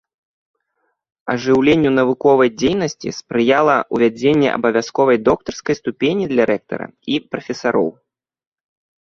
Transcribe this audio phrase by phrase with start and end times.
[1.33, 7.87] Ажыўленню навуковай дзейнасці спрыяла ўвядзенне абавязковай доктарскай ступені для рэктара і прафесараў.